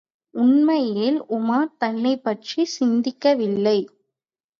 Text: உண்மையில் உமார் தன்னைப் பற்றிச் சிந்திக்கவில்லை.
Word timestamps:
உண்மையில் 0.33 1.19
உமார் 1.29 1.75
தன்னைப் 1.77 2.23
பற்றிச் 2.23 2.73
சிந்திக்கவில்லை. 2.79 3.77